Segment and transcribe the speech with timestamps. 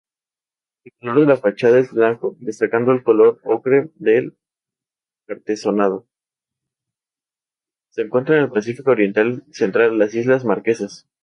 [0.81, 1.25] Se encuentra
[8.35, 11.07] en el Pacífico oriental central: las Islas Marquesas.